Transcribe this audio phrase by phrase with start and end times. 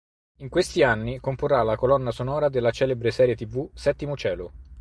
[0.37, 4.51] In questi anni comporrà la colonna sonora della celebre serie tv "Settimo cielo".